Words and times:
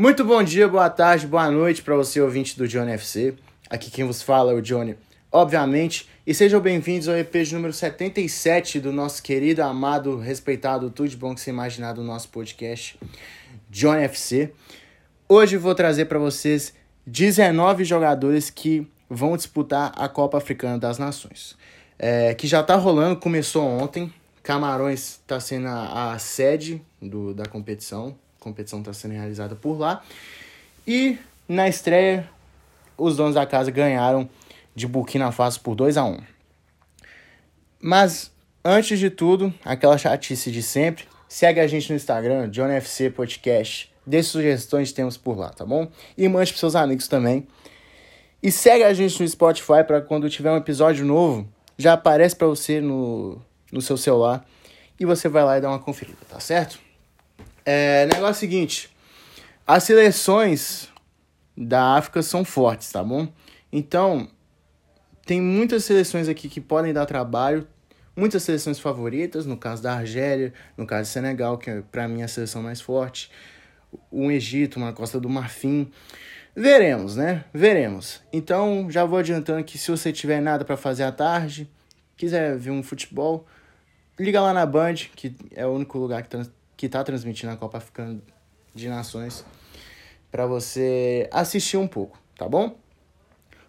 Muito 0.00 0.24
bom 0.24 0.42
dia, 0.42 0.66
boa 0.66 0.88
tarde, 0.88 1.26
boa 1.26 1.50
noite 1.50 1.82
para 1.82 1.94
você, 1.94 2.22
ouvinte 2.22 2.56
do 2.56 2.66
Johnny 2.66 2.92
FC. 2.92 3.34
Aqui 3.68 3.90
quem 3.90 4.06
vos 4.06 4.22
fala 4.22 4.50
é 4.50 4.54
o 4.54 4.62
Johnny, 4.62 4.96
obviamente. 5.30 6.08
E 6.26 6.32
sejam 6.32 6.58
bem-vindos 6.58 7.06
ao 7.06 7.18
EP 7.18 7.30
de 7.44 7.54
número 7.54 7.70
77 7.70 8.80
do 8.80 8.92
nosso 8.92 9.22
querido, 9.22 9.62
amado, 9.62 10.16
respeitado, 10.16 10.88
tudo 10.88 11.10
de 11.10 11.18
bom 11.18 11.34
que 11.34 11.40
você 11.42 11.50
imaginar 11.50 11.92
do 11.92 12.02
nosso 12.02 12.30
podcast 12.30 12.98
Johnny 13.68 14.04
FC. 14.04 14.54
Hoje 15.28 15.58
vou 15.58 15.74
trazer 15.74 16.06
para 16.06 16.18
vocês 16.18 16.72
19 17.06 17.84
jogadores 17.84 18.48
que 18.48 18.90
vão 19.06 19.36
disputar 19.36 19.92
a 19.94 20.08
Copa 20.08 20.38
Africana 20.38 20.78
das 20.78 20.96
Nações. 20.96 21.58
É, 21.98 22.32
que 22.32 22.46
já 22.46 22.62
tá 22.62 22.74
rolando, 22.74 23.20
começou 23.20 23.66
ontem. 23.66 24.10
Camarões 24.42 25.20
está 25.20 25.38
sendo 25.38 25.66
a, 25.66 26.14
a 26.14 26.18
sede 26.18 26.80
do, 27.02 27.34
da 27.34 27.44
competição 27.44 28.16
competição 28.40 28.80
está 28.80 28.92
sendo 28.92 29.12
realizada 29.12 29.54
por 29.54 29.78
lá. 29.78 30.02
E 30.86 31.18
na 31.46 31.68
estreia, 31.68 32.28
os 32.96 33.16
donos 33.16 33.34
da 33.34 33.46
casa 33.46 33.70
ganharam 33.70 34.28
de 34.74 34.86
Burkina 34.86 35.30
Faso 35.30 35.60
por 35.60 35.74
2 35.74 35.96
a 35.96 36.04
1 36.04 36.18
Mas, 37.80 38.32
antes 38.64 38.98
de 38.98 39.10
tudo, 39.10 39.52
aquela 39.64 39.98
chatice 39.98 40.50
de 40.50 40.62
sempre, 40.62 41.04
segue 41.28 41.60
a 41.60 41.66
gente 41.66 41.90
no 41.90 41.96
Instagram, 41.96 42.50
JohnFC 42.50 43.10
Podcast. 43.10 43.92
Dê 44.06 44.22
sugestões 44.22 44.88
de 44.88 44.94
temas 44.94 45.16
por 45.16 45.36
lá, 45.36 45.50
tá 45.50 45.64
bom? 45.64 45.88
E 46.16 46.26
mande 46.28 46.50
para 46.50 46.58
seus 46.58 46.74
amigos 46.74 47.06
também. 47.06 47.46
E 48.42 48.50
segue 48.50 48.82
a 48.82 48.94
gente 48.94 49.20
no 49.20 49.28
Spotify 49.28 49.84
para 49.86 50.00
quando 50.00 50.30
tiver 50.30 50.50
um 50.50 50.56
episódio 50.56 51.04
novo, 51.04 51.46
já 51.76 51.92
aparece 51.92 52.34
para 52.34 52.46
você 52.46 52.80
no, 52.80 53.40
no 53.70 53.82
seu 53.82 53.96
celular 53.96 54.46
e 54.98 55.04
você 55.04 55.28
vai 55.28 55.44
lá 55.44 55.58
e 55.58 55.60
dá 55.60 55.68
uma 55.68 55.78
conferida, 55.78 56.18
tá 56.28 56.40
certo? 56.40 56.78
É, 57.64 58.06
negócio 58.06 58.40
seguinte, 58.40 58.90
as 59.66 59.84
seleções 59.84 60.88
da 61.56 61.96
África 61.96 62.22
são 62.22 62.44
fortes, 62.44 62.90
tá 62.90 63.04
bom? 63.04 63.28
Então, 63.72 64.28
tem 65.26 65.40
muitas 65.40 65.84
seleções 65.84 66.28
aqui 66.28 66.48
que 66.48 66.60
podem 66.60 66.92
dar 66.92 67.06
trabalho, 67.06 67.66
muitas 68.16 68.42
seleções 68.42 68.80
favoritas, 68.80 69.46
no 69.46 69.56
caso 69.56 69.82
da 69.82 69.94
Argélia, 69.94 70.52
no 70.76 70.86
caso 70.86 71.10
do 71.10 71.12
Senegal, 71.12 71.58
que 71.58 71.70
é 71.70 71.82
para 71.82 72.08
mim 72.08 72.22
a 72.22 72.28
seleção 72.28 72.62
mais 72.62 72.80
forte, 72.80 73.30
um 74.10 74.30
Egito, 74.30 74.78
uma 74.78 74.92
Costa 74.92 75.20
do 75.20 75.28
Marfim. 75.28 75.90
Veremos, 76.54 77.16
né? 77.16 77.44
Veremos. 77.52 78.20
Então, 78.32 78.90
já 78.90 79.04
vou 79.04 79.18
adiantando 79.18 79.62
que 79.62 79.78
se 79.78 79.90
você 79.90 80.12
tiver 80.12 80.40
nada 80.40 80.64
para 80.64 80.76
fazer 80.76 81.04
à 81.04 81.12
tarde, 81.12 81.70
quiser 82.16 82.56
ver 82.58 82.70
um 82.70 82.82
futebol, 82.82 83.46
liga 84.18 84.40
lá 84.40 84.52
na 84.52 84.66
Band, 84.66 84.94
que 85.14 85.34
é 85.52 85.66
o 85.66 85.70
único 85.70 85.98
lugar 85.98 86.22
que 86.22 86.28
que 86.80 86.86
está 86.86 87.04
transmitindo 87.04 87.52
a 87.52 87.58
Copa 87.58 87.76
Africana 87.76 88.18
de 88.74 88.88
Nações 88.88 89.44
para 90.32 90.46
você 90.46 91.28
assistir 91.30 91.76
um 91.76 91.86
pouco, 91.86 92.18
tá 92.38 92.48
bom? 92.48 92.74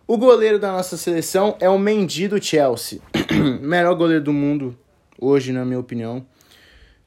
O 0.07 0.17
goleiro 0.17 0.57
da 0.57 0.71
nossa 0.71 0.95
seleção 0.95 1.57
é 1.59 1.67
o 1.67 1.77
Mendy 1.77 2.29
do 2.29 2.41
Chelsea, 2.41 3.01
melhor 3.61 3.95
goleiro 3.95 4.23
do 4.23 4.31
mundo 4.31 4.79
hoje, 5.19 5.51
na 5.51 5.65
minha 5.65 5.77
opinião. 5.77 6.25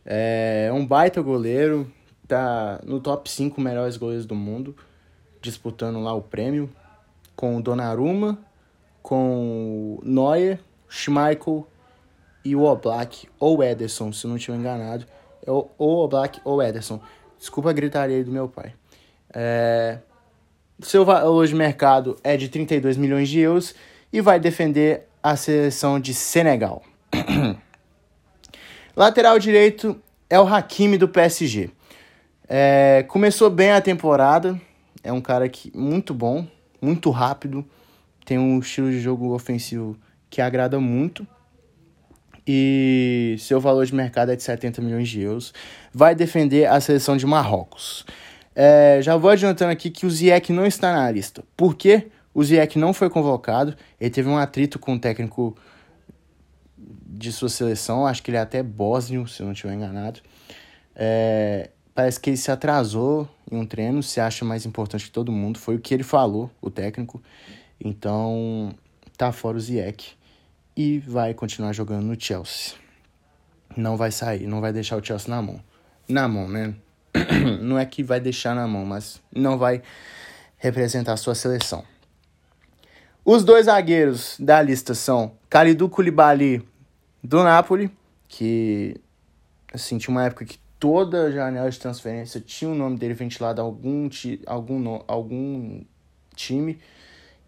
É 0.05 0.70
um 0.74 0.86
baita 0.86 1.22
goleiro, 1.22 1.91
tá 2.28 2.83
no 2.84 3.00
top 3.00 3.30
5 3.30 3.58
melhores 3.58 3.96
goleiros 3.96 4.27
do 4.27 4.34
mundo, 4.34 4.77
disputando 5.41 5.98
lá 6.00 6.12
o 6.12 6.20
prêmio 6.20 6.68
com 7.34 7.56
o 7.56 7.62
Donnarumma, 7.62 8.39
com 9.02 9.98
o 9.98 10.00
Neuer, 10.05 10.61
Schmeichel 10.86 11.66
e 12.44 12.55
o 12.55 12.64
Oblak 12.64 13.27
ou 13.41 13.64
Ederson, 13.64 14.12
se 14.12 14.27
não 14.27 14.36
estiver 14.36 14.58
enganado 14.58 15.06
ou, 15.46 15.74
ou 15.78 16.08
Black 16.08 16.40
ou 16.44 16.62
Ederson. 16.62 17.00
Desculpa 17.38 17.70
a 17.70 17.72
gritaria 17.72 18.22
do 18.24 18.30
meu 18.30 18.48
pai. 18.48 18.74
É, 19.32 19.98
seu 20.80 21.04
valor 21.04 21.46
de 21.46 21.54
mercado 21.54 22.16
é 22.22 22.36
de 22.36 22.48
32 22.48 22.96
milhões 22.96 23.28
de 23.28 23.40
euros 23.40 23.74
e 24.12 24.20
vai 24.20 24.38
defender 24.38 25.08
a 25.22 25.36
seleção 25.36 25.98
de 25.98 26.14
Senegal. 26.14 26.82
Lateral 28.96 29.38
direito 29.38 30.00
é 30.28 30.38
o 30.38 30.46
Hakimi 30.46 30.96
do 30.96 31.08
PSG. 31.08 31.70
É, 32.48 33.04
começou 33.08 33.50
bem 33.50 33.72
a 33.72 33.80
temporada, 33.80 34.60
é 35.02 35.12
um 35.12 35.20
cara 35.20 35.48
que 35.48 35.72
muito 35.77 36.12
bom, 36.12 36.46
muito 36.80 37.10
rápido, 37.10 37.64
tem 38.24 38.38
um 38.38 38.58
estilo 38.58 38.90
de 38.90 39.00
jogo 39.00 39.34
ofensivo 39.34 39.96
que 40.28 40.40
agrada 40.40 40.78
muito 40.78 41.27
e 42.46 43.36
seu 43.38 43.60
valor 43.60 43.86
de 43.86 43.94
mercado 43.94 44.30
é 44.30 44.36
de 44.36 44.42
70 44.42 44.82
milhões 44.82 45.08
de 45.08 45.20
euros. 45.20 45.52
Vai 45.92 46.14
defender 46.14 46.66
a 46.66 46.80
seleção 46.80 47.16
de 47.16 47.27
Marrocos. 47.27 48.05
É, 48.55 49.00
já 49.02 49.16
vou 49.16 49.30
adiantando 49.30 49.72
aqui 49.72 49.90
que 49.90 50.06
o 50.06 50.10
Ziyech 50.10 50.52
não 50.52 50.66
está 50.66 50.92
na 50.92 51.10
lista. 51.10 51.42
Por 51.56 51.74
quê? 51.74 52.08
O 52.33 52.44
Ziyech 52.44 52.78
não 52.78 52.92
foi 52.92 53.08
convocado. 53.08 53.74
Ele 53.98 54.10
teve 54.10 54.28
um 54.28 54.36
atrito 54.36 54.78
com 54.78 54.94
o 54.94 54.98
técnico 54.98 55.56
de 56.77 57.33
sua 57.33 57.48
seleção. 57.48 58.06
Acho 58.06 58.22
que 58.22 58.30
ele 58.30 58.36
é 58.36 58.40
até 58.40 58.62
bósnio, 58.62 59.27
se 59.27 59.42
não 59.42 59.52
estiver 59.52 59.74
enganado. 59.74 60.20
É, 60.94 61.70
parece 61.94 62.20
que 62.20 62.30
ele 62.30 62.36
se 62.36 62.50
atrasou 62.50 63.28
em 63.50 63.56
um 63.56 63.66
treino, 63.66 64.02
se 64.02 64.20
acha 64.20 64.44
mais 64.44 64.66
importante 64.66 65.06
que 65.06 65.10
todo 65.10 65.33
mundo. 65.33 65.58
Foi 65.58 65.77
o 65.77 65.80
que 65.80 65.94
ele 65.94 66.02
falou, 66.02 66.50
o 66.60 66.70
técnico. 66.70 67.22
Então, 67.80 68.74
tá 69.16 69.33
fora 69.33 69.56
o 69.56 69.60
Ziyech 69.60 70.16
e 70.77 70.98
vai 70.98 71.35
continuar 71.35 71.73
jogando 71.73 72.05
no 72.05 72.20
Chelsea. 72.20 72.77
Não 73.77 73.96
vai 73.96 74.11
sair, 74.11 74.46
não 74.46 74.61
vai 74.61 74.73
deixar 74.73 74.96
o 74.96 75.05
Chelsea 75.05 75.29
na 75.29 75.40
mão. 75.42 75.61
Na 76.08 76.29
mão, 76.29 76.48
né? 76.48 76.74
Não 77.61 77.79
é 77.79 77.86
que 77.86 78.02
vai 78.02 78.18
deixar 78.18 78.55
na 78.55 78.67
mão, 78.67 78.84
mas 78.84 79.23
não 79.33 79.57
vai 79.57 79.80
representar 80.58 81.13
a 81.13 81.17
sua 81.17 81.34
seleção. 81.34 81.84
Os 83.24 83.45
dois 83.45 83.67
zagueiros 83.67 84.36
da 84.39 84.61
lista 84.61 84.95
são 84.95 85.33
Kalidou 85.48 85.89
Koulibaly 85.89 86.67
do 87.23 87.42
Napoli, 87.45 87.90
que 88.29 89.01
assim, 89.73 89.96
tinha 89.96 90.13
uma 90.13 90.24
época 90.24 90.45
que 90.45 90.58
toda 90.79 91.33
janela 91.33 91.70
de 91.70 91.79
transferência 91.79 92.40
tinha 92.40 92.70
o 92.70 92.74
nome 92.74 92.98
dele 92.98 93.14
ventilado 93.14 93.61
a 93.61 93.64
algum, 93.64 94.08
algum, 94.46 95.01
algum 95.07 95.84
time. 96.34 96.79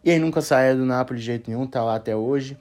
E 0.02 0.10
ele 0.10 0.20
nunca 0.20 0.40
saiu 0.40 0.76
do 0.76 0.86
Napoli 0.86 1.18
de 1.18 1.26
jeito 1.26 1.50
nenhum, 1.50 1.66
tá 1.66 1.82
lá 1.82 1.96
até 1.96 2.14
hoje. 2.16 2.56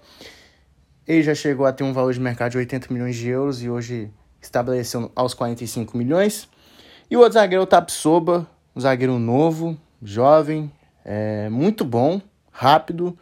Ele 1.07 1.21
já 1.21 1.35
chegou 1.35 1.65
a 1.65 1.71
ter 1.71 1.83
um 1.83 1.93
valor 1.93 2.13
de 2.13 2.19
mercado 2.19 2.51
de 2.51 2.57
80 2.57 2.91
milhões 2.91 3.15
de 3.15 3.29
euros 3.29 3.61
e 3.61 3.69
hoje 3.69 4.11
estabeleceu 4.41 5.11
aos 5.15 5.33
45 5.33 5.95
milhões. 5.95 6.49
E 7.09 7.15
o 7.15 7.19
outro 7.19 7.33
zagueiro 7.33 7.61
é 7.61 7.63
o 7.63 7.67
Tapsoba, 7.67 8.49
um 8.75 8.79
zagueiro 8.79 9.19
novo, 9.19 9.77
jovem, 10.01 10.71
é, 11.03 11.47
muito 11.49 11.85
bom, 11.85 12.19
rápido, 12.51 13.17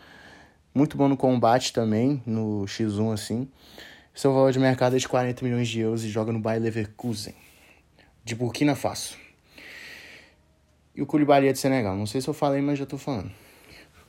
muito 0.74 0.96
bom 0.96 1.10
no 1.10 1.18
combate 1.18 1.74
também, 1.74 2.24
no 2.26 2.64
X1 2.66 3.14
assim. 3.14 3.50
Seu 4.16 4.34
valor 4.34 4.54
de 4.54 4.60
mercado 4.60 4.96
é 4.96 5.00
de 5.00 5.08
40 5.08 5.44
milhões 5.44 5.68
de 5.68 5.82
euros 5.82 6.06
e 6.06 6.10
joga 6.10 6.32
no 6.32 6.40
Bayer 6.40 6.62
Leverkusen, 6.62 7.36
de 8.24 8.34
Burkina 8.34 8.76
Faso. 8.76 9.18
E 10.96 11.02
o 11.02 11.06
Koulibaly 11.06 11.48
é 11.48 11.52
de 11.52 11.60
Senegal, 11.60 11.98
não 11.98 12.06
sei 12.06 12.22
se 12.22 12.30
eu 12.30 12.34
falei, 12.34 12.62
mas 12.62 12.80
já 12.80 12.86
tô 12.86 12.98
falando. 12.98 13.32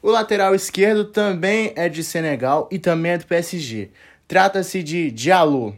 O 0.04 0.10
lateral 0.10 0.54
esquerdo 0.54 1.06
também 1.06 1.72
é 1.74 1.88
de 1.88 2.04
Senegal 2.04 2.68
e 2.70 2.78
também 2.78 3.12
é 3.12 3.16
do 3.16 3.24
PSG. 3.24 3.90
Trata-se 4.28 4.82
de 4.82 5.10
Diallo. 5.10 5.74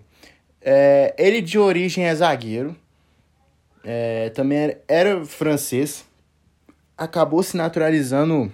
É, 0.60 1.14
ele 1.16 1.40
de 1.40 1.60
origem 1.60 2.06
é 2.06 2.12
zagueiro. 2.12 2.76
É, 3.84 4.30
também 4.30 4.76
era 4.88 5.24
francês. 5.24 6.04
Acabou 6.98 7.40
se 7.40 7.56
naturalizando 7.56 8.52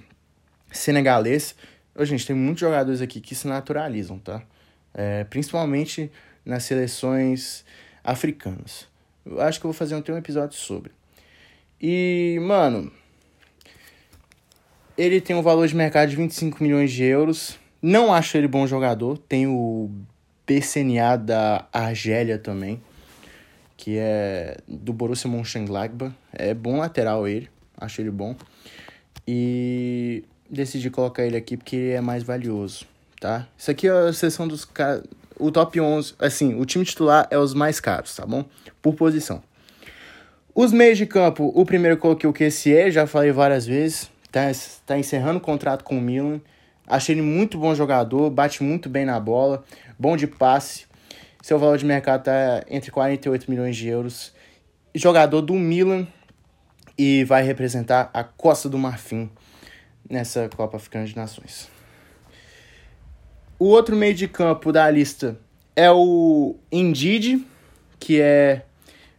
senegalês. 0.71 1.55
Gente, 2.01 2.27
tem 2.27 2.37
muitos 2.37 2.61
jogadores 2.61 3.01
aqui 3.01 3.19
que 3.19 3.35
se 3.35 3.49
naturalizam, 3.49 4.19
tá? 4.19 4.43
É, 4.93 5.25
principalmente 5.25 6.13
nas 6.45 6.65
seleções 6.65 7.65
africanas. 8.05 8.87
Eu 9.25 9.41
acho 9.41 9.59
que 9.59 9.65
eu 9.65 9.73
vou 9.73 9.79
fazer 9.79 9.95
um, 9.95 10.05
um 10.07 10.19
episódio 10.19 10.59
sobre. 10.59 10.93
E, 11.81 12.39
mano, 12.43 12.93
ele 14.97 15.21
tem 15.21 15.35
um 15.35 15.43
valor 15.43 15.67
de 15.67 15.75
mercado 15.75 16.11
de 16.11 16.17
25 16.17 16.63
milhões 16.63 16.93
de 16.93 17.05
euros. 17.05 17.59
Não 17.81 18.13
acho 18.13 18.37
ele 18.37 18.47
bom 18.47 18.67
jogador. 18.67 19.19
Tem 19.19 19.47
o 19.47 19.91
BCNA 20.47 21.17
da 21.17 21.67
Argélia 21.73 22.39
também, 22.39 22.81
que 23.77 23.97
é 23.99 24.57
do 24.69 24.93
Borussia 24.93 25.29
Mönchengladbach. 25.29 26.15
É 26.33 26.55
bom 26.55 26.79
lateral 26.79 27.27
ele, 27.27 27.49
acho 27.77 28.01
ele 28.01 28.11
bom. 28.11 28.37
E 29.27 30.25
decidi 30.51 30.91
colocar 30.91 31.25
ele 31.25 31.37
aqui 31.37 31.57
porque 31.57 31.77
ele 31.77 31.93
é 31.95 32.01
mais 32.01 32.23
valioso, 32.23 32.85
tá? 33.21 33.49
Isso 33.57 33.71
aqui 33.71 33.89
é 33.89 33.91
a 33.91 34.13
seleção 34.13 34.47
dos 34.47 34.65
caras... 34.65 35.03
O 35.39 35.51
top 35.51 35.81
11, 35.81 36.15
assim, 36.21 36.55
o 36.55 36.65
time 36.65 36.85
titular 36.85 37.27
é 37.31 37.39
os 37.39 37.55
mais 37.55 37.81
caros, 37.81 38.15
tá 38.15 38.25
bom? 38.25 38.45
Por 38.81 38.95
posição. 38.95 39.43
Os 40.55 40.71
meios 40.71 40.99
de 40.99 41.07
campo, 41.07 41.51
o 41.55 41.65
primeiro 41.65 41.97
eu 41.97 41.99
coloquei 41.99 42.29
o 42.29 42.33
QSE, 42.33 42.91
já 42.91 43.07
falei 43.07 43.33
várias 43.33 43.67
vezes 43.67 44.12
tá, 44.33 44.51
tá 44.85 44.99
encerrando 44.99 45.39
o 45.39 45.41
contrato 45.41 45.85
com 45.85 45.97
o 45.99 46.01
Milan. 46.01 46.41
Achei 46.87 47.15
ele 47.15 47.23
muito 47.23 47.59
bom 47.59 47.75
jogador, 47.75 48.29
bate 48.31 48.63
muito 48.63 48.89
bem 48.89 49.05
na 49.05 49.21
bola, 49.21 49.63
bom 49.99 50.17
de 50.17 50.27
passe. 50.27 50.87
Seu 51.41 51.59
valor 51.59 51.79
de 51.79 51.85
mercado 51.85 52.25
tá 52.25 52.65
entre 52.69 52.91
48 52.91 53.51
milhões 53.51 53.77
de 53.77 53.87
euros. 53.89 54.33
Jogador 54.95 55.41
do 55.41 55.55
Milan, 55.55 56.07
e 56.97 57.25
vai 57.25 57.43
representar 57.43 58.11
a 58.13 58.23
Costa 58.23 58.69
do 58.69 58.79
Marfim 58.79 59.31
nessa 60.09 60.49
Copa 60.49 60.77
Africana 60.77 61.07
de 61.07 61.17
Nações. 61.17 61.69
O 63.59 63.67
outro 63.67 63.97
meio 63.97 64.15
de 64.15 64.29
campo 64.29 64.73
da 64.73 64.91
lista 64.91 65.39
é 65.77 65.91
o 65.91 66.57
Indide, 66.71 67.47
que 67.99 68.21
é 68.21 68.65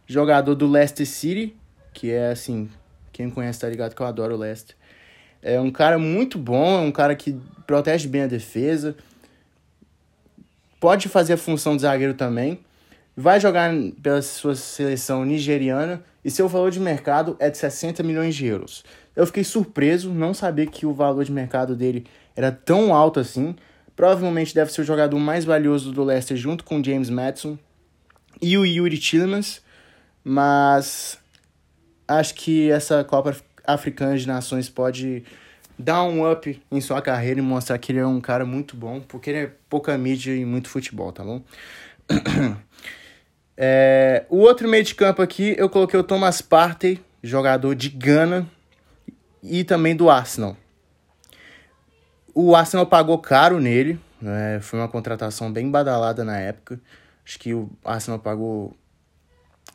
jogador 0.06 0.54
do 0.54 0.66
Leicester 0.66 1.06
City, 1.06 1.56
que 1.92 2.10
é 2.10 2.30
assim, 2.30 2.70
quem 3.12 3.30
conhece 3.30 3.60
tá 3.60 3.68
ligado 3.68 3.94
que 3.94 4.02
eu 4.02 4.06
adoro 4.06 4.34
o 4.34 4.38
Leicester. 4.38 4.76
É 5.46 5.60
um 5.60 5.70
cara 5.70 5.98
muito 5.98 6.38
bom, 6.38 6.78
é 6.78 6.80
um 6.80 6.90
cara 6.90 7.14
que 7.14 7.38
protege 7.66 8.08
bem 8.08 8.22
a 8.22 8.26
defesa. 8.26 8.96
Pode 10.80 11.06
fazer 11.06 11.34
a 11.34 11.36
função 11.36 11.76
de 11.76 11.82
zagueiro 11.82 12.14
também. 12.14 12.60
Vai 13.14 13.38
jogar 13.38 13.70
pela 14.02 14.22
sua 14.22 14.56
seleção 14.56 15.22
nigeriana 15.22 16.02
e 16.24 16.30
seu 16.30 16.48
valor 16.48 16.70
de 16.70 16.80
mercado 16.80 17.36
é 17.38 17.50
de 17.50 17.58
60 17.58 18.02
milhões 18.02 18.34
de 18.34 18.46
euros. 18.46 18.84
Eu 19.14 19.26
fiquei 19.26 19.44
surpreso, 19.44 20.10
não 20.10 20.32
sabia 20.32 20.66
que 20.66 20.86
o 20.86 20.94
valor 20.94 21.22
de 21.22 21.30
mercado 21.30 21.76
dele 21.76 22.06
era 22.34 22.50
tão 22.50 22.94
alto 22.94 23.20
assim. 23.20 23.54
Provavelmente 23.94 24.54
deve 24.54 24.72
ser 24.72 24.80
o 24.80 24.84
jogador 24.84 25.18
mais 25.18 25.44
valioso 25.44 25.92
do 25.92 26.02
Leicester 26.02 26.38
junto 26.38 26.64
com 26.64 26.82
James 26.82 27.10
Madison 27.10 27.58
e 28.40 28.56
o 28.56 28.64
Yuri 28.64 28.96
Tillemans, 28.96 29.60
mas 30.24 31.18
acho 32.08 32.34
que 32.34 32.70
essa 32.70 33.04
Copa 33.04 33.36
Africana 33.66 34.16
de 34.16 34.26
Nações 34.26 34.68
pode 34.68 35.24
dar 35.78 36.04
um 36.04 36.30
up 36.30 36.62
em 36.70 36.80
sua 36.80 37.02
carreira 37.02 37.40
e 37.40 37.42
mostrar 37.42 37.78
que 37.78 37.92
ele 37.92 37.98
é 37.98 38.06
um 38.06 38.20
cara 38.20 38.44
muito 38.44 38.76
bom, 38.76 39.00
porque 39.00 39.30
ele 39.30 39.38
é 39.38 39.52
pouca 39.68 39.96
mídia 39.98 40.34
e 40.34 40.44
muito 40.44 40.68
futebol, 40.68 41.12
tá 41.12 41.24
bom? 41.24 41.42
é, 43.56 44.24
o 44.28 44.38
outro 44.38 44.68
meio 44.68 44.84
de 44.84 44.94
campo 44.94 45.22
aqui 45.22 45.54
eu 45.58 45.68
coloquei 45.68 45.98
o 45.98 46.04
Thomas 46.04 46.40
Partey, 46.40 47.00
jogador 47.22 47.74
de 47.74 47.88
Gana 47.88 48.46
e 49.42 49.64
também 49.64 49.96
do 49.96 50.10
Arsenal. 50.10 50.56
O 52.34 52.54
Arsenal 52.54 52.86
pagou 52.86 53.18
caro 53.18 53.60
nele, 53.60 53.98
né? 54.20 54.58
foi 54.60 54.78
uma 54.78 54.88
contratação 54.88 55.52
bem 55.52 55.70
badalada 55.70 56.24
na 56.24 56.38
época. 56.38 56.80
Acho 57.24 57.38
que 57.38 57.54
o 57.54 57.70
Arsenal 57.84 58.18
pagou 58.18 58.76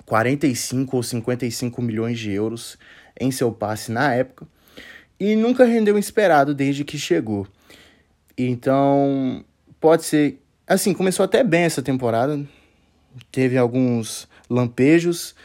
45 0.06 0.96
ou 0.96 1.04
55 1.04 1.82
milhões 1.82 2.20
de 2.20 2.32
euros 2.32 2.78
em 3.20 3.32
seu 3.32 3.52
passe 3.52 3.92
na 3.92 4.14
época 4.14 4.48
e 5.20 5.36
nunca 5.36 5.66
rendeu 5.66 5.96
o 5.96 6.00
esperado 6.00 6.54
desde 6.54 6.84
que 6.84 6.98
chegou. 6.98 7.46
Então, 8.38 9.44
pode 9.80 10.06
ser. 10.06 10.42
Assim, 10.66 10.94
começou 10.94 11.24
até 11.24 11.44
bem 11.44 11.64
essa 11.64 11.82
temporada, 11.82 12.40
teve 13.32 13.58
alguns 13.58 14.28
lampejos, 14.50 15.36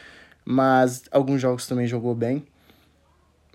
mas 0.44 1.02
alguns 1.10 1.40
jogos 1.40 1.66
também 1.66 1.86
jogou 1.86 2.14
bem. 2.14 2.44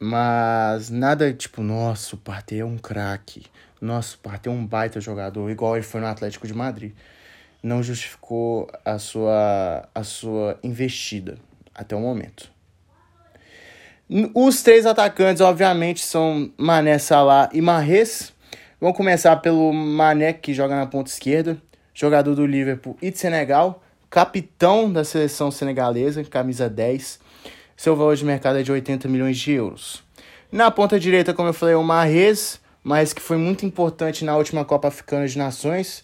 Mas 0.02 0.90
nada 0.90 1.32
tipo, 1.34 1.62
nossa, 1.62 2.16
o 2.16 2.18
Partey 2.18 2.60
é 2.60 2.66
um 2.66 2.78
craque. 2.78 3.46
Nossa, 3.80 4.16
o 4.16 4.20
Partey 4.20 4.52
é 4.52 4.56
um 4.56 4.66
baita 4.66 5.00
jogador, 5.00 5.50
igual 5.50 5.76
ele 5.76 5.84
foi 5.84 6.02
no 6.02 6.08
Atlético 6.08 6.48
de 6.48 6.54
Madrid. 6.54 6.94
Não 7.62 7.84
justificou 7.84 8.70
a 8.84 8.98
sua, 8.98 9.88
a 9.94 10.04
sua 10.04 10.58
investida 10.64 11.38
até 11.76 11.96
o 11.96 12.00
momento. 12.00 12.50
Os 14.34 14.64
três 14.64 14.86
atacantes, 14.86 15.42
obviamente, 15.42 16.04
são 16.04 16.52
Mané, 16.58 16.98
Salah 16.98 17.50
e 17.54 17.62
Mahrez. 17.62 18.34
Vamos 18.82 18.98
começar 18.98 19.36
pelo 19.38 19.72
Mané, 19.72 20.34
que 20.34 20.54
joga 20.54 20.76
na 20.76 20.88
ponta 20.88 21.10
esquerda, 21.10 21.62
jogador 21.94 22.34
do 22.34 22.46
Liverpool 22.46 22.98
e 23.02 23.12
de 23.12 23.18
Senegal, 23.20 23.84
capitão 24.10 24.92
da 24.92 25.04
seleção 25.04 25.52
senegalesa, 25.52 26.24
camisa 26.24 26.70
10 26.70 27.20
seu 27.80 27.96
valor 27.96 28.14
de 28.14 28.26
mercado 28.26 28.60
é 28.60 28.62
de 28.62 28.70
80 28.70 29.08
milhões 29.08 29.38
de 29.38 29.54
euros. 29.54 30.04
Na 30.52 30.70
ponta 30.70 31.00
direita, 31.00 31.34
como 31.34 31.48
eu 31.48 31.54
falei, 31.54 31.76
o 31.76 31.82
Marrez, 31.82 32.60
mas 32.84 33.14
que 33.14 33.22
foi 33.22 33.38
muito 33.38 33.66
importante 33.66 34.26
na 34.26 34.36
última 34.36 34.66
Copa 34.66 34.90
Africana 34.90 35.26
de 35.26 35.38
Nações, 35.38 36.04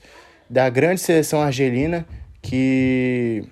da 0.50 0.70
grande 0.70 1.02
seleção 1.02 1.42
argelina, 1.42 2.08
que, 2.42 3.44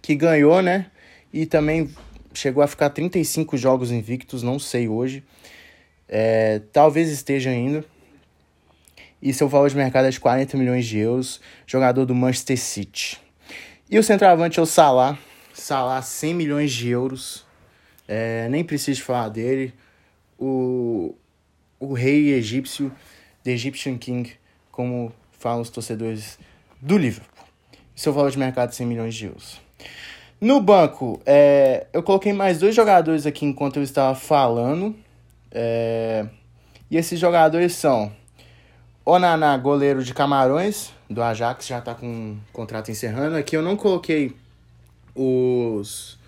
que 0.00 0.14
ganhou, 0.14 0.62
né? 0.62 0.86
E 1.32 1.46
também 1.46 1.92
chegou 2.38 2.62
a 2.62 2.66
ficar 2.66 2.90
35 2.90 3.56
jogos 3.56 3.90
invictos, 3.90 4.42
não 4.42 4.58
sei 4.58 4.88
hoje. 4.88 5.24
É, 6.08 6.60
talvez 6.72 7.10
esteja 7.10 7.50
ainda. 7.50 7.84
E 9.20 9.32
seu 9.32 9.48
valor 9.48 9.68
de 9.68 9.76
mercado 9.76 10.06
é 10.06 10.10
de 10.10 10.20
40 10.20 10.56
milhões 10.56 10.86
de 10.86 10.98
euros, 10.98 11.40
jogador 11.66 12.04
do 12.04 12.14
Manchester 12.14 12.58
City. 12.58 13.18
E 13.90 13.98
o 13.98 14.02
centroavante 14.02 14.58
é 14.58 14.62
o 14.62 14.66
Salah, 14.66 15.18
Salah 15.54 16.02
100 16.02 16.34
milhões 16.34 16.72
de 16.72 16.90
euros. 16.90 17.44
É, 18.06 18.46
nem 18.50 18.62
preciso 18.62 19.02
falar 19.02 19.30
dele. 19.30 19.72
O, 20.38 21.14
o 21.80 21.94
rei 21.94 22.34
egípcio, 22.34 22.92
The 23.42 23.52
Egyptian 23.52 23.96
King, 23.96 24.32
como 24.70 25.12
falam 25.38 25.62
os 25.62 25.70
torcedores 25.70 26.38
do 26.80 26.98
Liverpool. 26.98 27.46
Seu 27.94 28.12
valor 28.12 28.30
de 28.30 28.38
mercado 28.38 28.72
100 28.72 28.86
milhões 28.86 29.14
de 29.14 29.26
euros. 29.26 29.60
No 30.40 30.60
banco, 30.60 31.20
é, 31.24 31.86
eu 31.92 32.02
coloquei 32.02 32.32
mais 32.32 32.58
dois 32.58 32.74
jogadores 32.74 33.24
aqui 33.24 33.46
enquanto 33.46 33.76
eu 33.76 33.82
estava 33.82 34.14
falando. 34.14 34.94
É, 35.50 36.26
e 36.90 36.96
esses 36.96 37.18
jogadores 37.18 37.74
são 37.74 38.12
Onaná, 39.04 39.56
goleiro 39.56 40.04
de 40.04 40.12
Camarões, 40.12 40.92
do 41.08 41.22
Ajax, 41.22 41.66
já 41.66 41.78
está 41.78 41.94
com 41.94 42.32
o 42.32 42.52
contrato 42.52 42.90
encerrando. 42.90 43.36
Aqui 43.36 43.56
eu 43.56 43.62
não 43.62 43.76
coloquei 43.76 44.36
os 45.14 46.18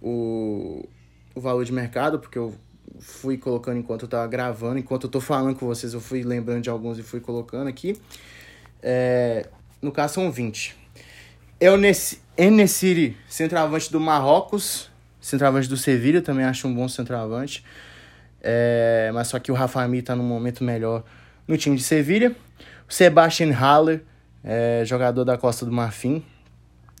o, 0.00 0.86
o 1.34 1.40
valor 1.40 1.64
de 1.64 1.72
mercado, 1.72 2.18
porque 2.18 2.38
eu 2.38 2.54
fui 3.00 3.38
colocando 3.38 3.78
enquanto 3.78 4.02
eu 4.02 4.08
tava 4.08 4.26
gravando, 4.26 4.78
enquanto 4.78 5.04
eu 5.04 5.10
tô 5.10 5.20
falando 5.20 5.56
com 5.56 5.66
vocês, 5.66 5.94
eu 5.94 6.00
fui 6.00 6.22
lembrando 6.22 6.62
de 6.62 6.70
alguns 6.70 6.98
e 6.98 7.02
fui 7.02 7.20
colocando 7.20 7.68
aqui. 7.68 7.96
É, 8.82 9.48
no 9.80 9.92
caso 9.92 10.14
são 10.14 10.30
20. 10.30 10.76
Eu 11.60 11.76
nesse 11.76 12.20
Enesiri, 12.36 13.16
centroavante 13.28 13.90
do 13.90 13.98
Marrocos, 13.98 14.90
centroavante 15.20 15.68
do 15.68 15.76
Sevilha, 15.76 16.22
também 16.22 16.44
acho 16.44 16.68
um 16.68 16.74
bom 16.74 16.88
centroavante. 16.88 17.64
É, 18.40 19.10
mas 19.12 19.28
só 19.28 19.38
que 19.38 19.50
o 19.50 19.54
Rafa 19.54 19.86
Mi 19.88 20.00
tá 20.00 20.14
num 20.14 20.22
momento 20.22 20.62
melhor 20.62 21.02
no 21.46 21.56
time 21.56 21.76
de 21.76 21.82
Sevilha. 21.82 22.34
O 22.88 22.92
Sebastian 22.92 23.52
Haller, 23.52 24.02
é, 24.44 24.82
jogador 24.86 25.24
da 25.24 25.36
Costa 25.36 25.66
do 25.66 25.72
Marfim, 25.72 26.24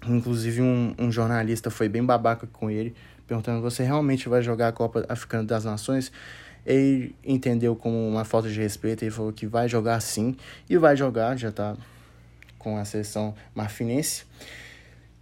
Inclusive, 0.06 0.62
um, 0.62 0.94
um 0.98 1.10
jornalista 1.10 1.70
foi 1.70 1.88
bem 1.88 2.04
babaca 2.04 2.46
com 2.52 2.70
ele, 2.70 2.94
perguntando: 3.26 3.60
você 3.60 3.82
realmente 3.82 4.28
vai 4.28 4.42
jogar 4.42 4.68
a 4.68 4.72
Copa 4.72 5.04
Africana 5.08 5.44
das 5.44 5.64
Nações? 5.64 6.12
Ele 6.64 7.14
entendeu 7.24 7.74
como 7.74 8.08
uma 8.08 8.24
falta 8.24 8.48
de 8.48 8.60
respeito 8.60 9.04
e 9.04 9.10
falou 9.10 9.32
que 9.32 9.46
vai 9.46 9.68
jogar 9.68 10.00
sim, 10.00 10.36
e 10.68 10.76
vai 10.76 10.96
jogar, 10.96 11.36
já 11.36 11.50
tá 11.50 11.76
com 12.58 12.76
a 12.76 12.84
seleção 12.84 13.34
marfinense. 13.54 14.24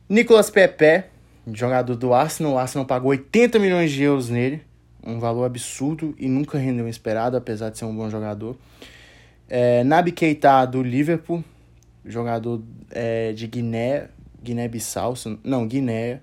Nicolas 0.08 0.50
Pepe, 0.50 1.04
jogador 1.52 1.96
do 1.96 2.14
Arsenal, 2.14 2.52
o 2.52 2.58
Arsenal 2.58 2.86
pagou 2.86 3.10
80 3.10 3.58
milhões 3.58 3.90
de 3.90 4.02
euros 4.02 4.30
nele, 4.30 4.62
um 5.04 5.18
valor 5.18 5.44
absurdo 5.44 6.14
e 6.18 6.28
nunca 6.28 6.58
rendeu 6.58 6.88
esperado, 6.88 7.36
apesar 7.36 7.70
de 7.70 7.78
ser 7.78 7.84
um 7.84 7.94
bom 7.94 8.08
jogador. 8.10 8.56
É, 9.48 9.84
Nabi 9.84 10.10
Keita 10.12 10.64
do 10.64 10.82
Liverpool, 10.82 11.44
jogador 12.04 12.62
é, 12.90 13.32
de 13.32 13.46
Guiné, 13.46 14.08
Guiné-Bissau, 14.42 15.14
não, 15.42 15.66
Guiné. 15.66 16.20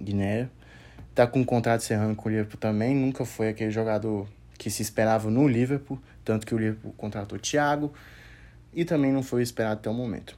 Guiné. 0.00 0.48
Tá 1.14 1.26
com 1.26 1.40
um 1.40 1.44
contrato 1.44 1.82
encerrando 1.82 2.14
com 2.14 2.28
o 2.28 2.32
Liverpool 2.32 2.58
também. 2.58 2.94
Nunca 2.94 3.24
foi 3.24 3.48
aquele 3.48 3.70
jogador 3.70 4.26
que 4.56 4.70
se 4.70 4.82
esperava 4.82 5.30
no 5.30 5.46
Liverpool. 5.46 5.98
Tanto 6.24 6.46
que 6.46 6.54
o 6.54 6.58
Liverpool 6.58 6.94
contratou 6.96 7.38
o 7.38 7.40
Thiago. 7.40 7.92
E 8.74 8.84
também 8.84 9.12
não 9.12 9.22
foi 9.22 9.42
esperado 9.42 9.74
até 9.74 9.90
o 9.90 9.94
momento. 9.94 10.36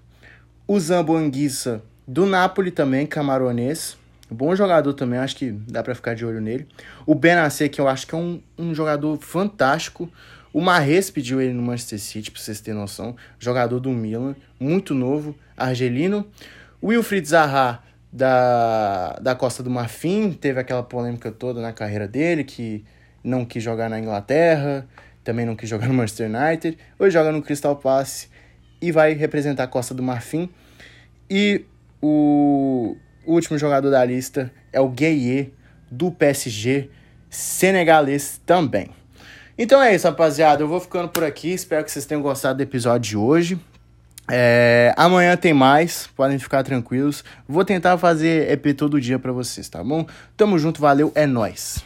O 0.66 0.78
Zambo 0.78 1.16
Anguissa 1.16 1.82
do 2.06 2.26
Napoli 2.26 2.70
também, 2.70 3.06
camaronês. 3.06 3.96
Bom 4.30 4.54
jogador 4.56 4.92
também, 4.94 5.18
acho 5.18 5.36
que 5.36 5.50
dá 5.50 5.82
para 5.82 5.94
ficar 5.94 6.14
de 6.14 6.24
olho 6.24 6.40
nele. 6.40 6.66
O 7.04 7.14
Benacer, 7.14 7.70
que 7.70 7.80
eu 7.80 7.86
acho 7.86 8.06
que 8.06 8.14
é 8.14 8.18
um, 8.18 8.40
um 8.58 8.74
jogador 8.74 9.18
fantástico. 9.18 10.10
O 10.52 10.60
Marres 10.60 11.10
pediu 11.10 11.40
ele 11.40 11.52
no 11.52 11.62
Manchester 11.62 11.98
City, 11.98 12.30
pra 12.30 12.40
vocês 12.40 12.60
terem 12.60 12.78
noção. 12.78 13.16
Jogador 13.38 13.78
do 13.78 13.90
Milan, 13.90 14.34
muito 14.58 14.94
novo, 14.94 15.34
argelino. 15.56 16.26
Wilfried 16.82 17.28
Zaha, 17.28 17.82
da, 18.12 19.18
da 19.20 19.34
Costa 19.34 19.62
do 19.62 19.70
Marfim, 19.70 20.32
teve 20.32 20.60
aquela 20.60 20.82
polêmica 20.82 21.30
toda 21.30 21.60
na 21.60 21.72
carreira 21.72 22.06
dele, 22.06 22.44
que 22.44 22.84
não 23.22 23.44
quis 23.44 23.62
jogar 23.62 23.88
na 23.88 23.98
Inglaterra, 23.98 24.86
também 25.24 25.46
não 25.46 25.54
quis 25.54 25.68
jogar 25.68 25.88
no 25.88 25.94
Manchester 25.94 26.30
United. 26.30 26.78
Hoje 26.98 27.12
joga 27.12 27.32
no 27.32 27.42
Crystal 27.42 27.76
Palace 27.76 28.28
e 28.80 28.90
vai 28.90 29.14
representar 29.14 29.64
a 29.64 29.68
Costa 29.68 29.94
do 29.94 30.02
Marfim. 30.02 30.48
E 31.30 31.64
o, 32.00 32.96
último 33.24 33.56
jogador 33.56 33.90
da 33.90 34.04
lista 34.04 34.52
é 34.72 34.80
o 34.80 34.88
Gueye, 34.88 35.54
do 35.90 36.10
PSG, 36.10 36.90
senegalês 37.30 38.40
também. 38.44 38.90
Então 39.56 39.80
é 39.80 39.94
isso, 39.94 40.06
rapaziada. 40.06 40.62
Eu 40.62 40.68
vou 40.68 40.80
ficando 40.80 41.08
por 41.08 41.22
aqui. 41.22 41.50
Espero 41.50 41.84
que 41.84 41.90
vocês 41.90 42.04
tenham 42.04 42.22
gostado 42.22 42.56
do 42.56 42.62
episódio 42.62 43.10
de 43.10 43.16
hoje. 43.16 43.60
É, 44.30 44.94
amanhã 44.96 45.36
tem 45.36 45.52
mais, 45.52 46.08
podem 46.16 46.38
ficar 46.38 46.62
tranquilos. 46.62 47.24
Vou 47.46 47.64
tentar 47.64 47.98
fazer 47.98 48.50
EP 48.50 48.74
todo 48.76 49.00
dia 49.00 49.18
para 49.18 49.32
vocês, 49.32 49.68
tá 49.68 49.82
bom? 49.84 50.06
Tamo 50.36 50.58
junto, 50.58 50.80
valeu, 50.80 51.12
é 51.14 51.26
nós. 51.26 51.80